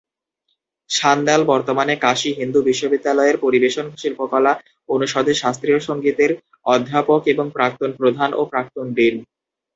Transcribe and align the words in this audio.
সান্যাল 0.89 1.41
বর্তমানে 1.51 1.93
কাশী 1.97 2.29
হিন্দু 2.39 2.59
বিশ্ববিদ্যালয়ের 2.69 3.37
পরিবেশন 3.37 3.85
শিল্পকলা 3.97 4.53
অনুষদে 4.89 5.33
শাস্ত্রীয় 5.33 5.79
সংগীতের 5.79 6.31
অধ্যাপক 6.65 7.21
এবং 7.33 7.45
প্রাক্তন 7.55 7.89
প্রধান 7.99 8.29
ও 8.33 8.41
প্রাক্তন 8.51 8.85
ডিন। 8.93 9.15